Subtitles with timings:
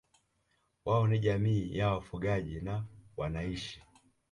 [0.85, 2.85] wao ni jamii ya wafugaji na
[3.17, 3.81] wanaishi